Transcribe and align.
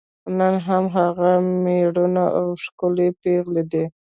نن 0.37 0.53
هم 0.67 0.83
هغه 0.97 1.31
میړونه 1.63 2.23
او 2.39 2.47
ښکلي 2.63 3.09
پېغلې 3.21 3.63
دي. 3.71 3.85